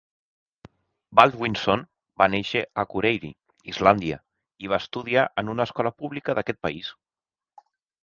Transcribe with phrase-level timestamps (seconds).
[1.19, 1.83] Baldwinson
[2.23, 3.31] va néixer a Akureyri,
[3.75, 4.19] Islàndia,
[4.67, 6.95] i va estudiar en una escola pública d'aquest país.